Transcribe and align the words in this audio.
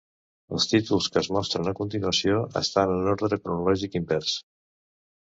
Els 0.55 0.63
títols 0.69 1.09
que 1.17 1.19
es 1.21 1.27
mostren 1.35 1.69
a 1.71 1.73
continuació 1.79 2.39
estan 2.61 2.93
en 2.93 3.11
ordre 3.11 3.39
cronològic 3.43 3.99
invers. 4.01 4.33